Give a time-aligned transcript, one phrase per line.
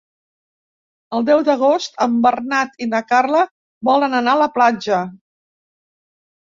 [1.17, 3.45] El deu d'agost en Bernat i na Carla
[3.93, 5.07] volen anar a la platja.